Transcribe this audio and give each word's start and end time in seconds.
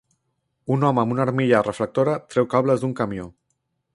Un 0.75 0.85
home 0.87 1.01
amb 1.01 1.13
una 1.15 1.23
armilla 1.25 1.59
reflectora 1.67 2.17
treu 2.33 2.49
cables 2.57 2.83
d'un 2.87 2.99
camió. 3.03 3.29